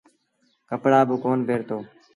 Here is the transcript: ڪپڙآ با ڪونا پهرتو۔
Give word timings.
ڪپڙآ 0.69 0.99
با 1.07 1.15
ڪونا 1.23 1.43
پهرتو۔ 1.47 1.77